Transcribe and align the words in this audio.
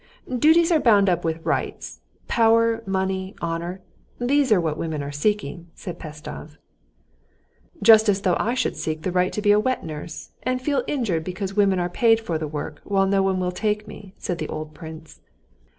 "Duties 0.35 0.71
are 0.71 0.79
bound 0.79 1.09
up 1.09 1.23
with 1.23 1.45
rights—power, 1.45 2.81
money, 2.87 3.35
honor; 3.39 3.81
those 4.17 4.51
are 4.51 4.59
what 4.59 4.75
women 4.75 5.03
are 5.03 5.11
seeking," 5.11 5.67
said 5.75 5.99
Pestsov. 5.99 6.57
"Just 7.83 8.09
as 8.09 8.19
though 8.21 8.35
I 8.39 8.55
should 8.55 8.75
seek 8.75 9.03
the 9.03 9.11
right 9.11 9.31
to 9.31 9.43
be 9.43 9.51
a 9.51 9.59
wet 9.59 9.85
nurse 9.85 10.31
and 10.41 10.59
feel 10.59 10.81
injured 10.87 11.23
because 11.23 11.53
women 11.53 11.77
are 11.77 11.87
paid 11.87 12.19
for 12.19 12.39
the 12.39 12.47
work, 12.47 12.81
while 12.83 13.05
no 13.05 13.21
one 13.21 13.39
will 13.39 13.51
take 13.51 13.87
me," 13.87 14.15
said 14.17 14.39
the 14.39 14.49
old 14.49 14.73
prince. 14.73 15.19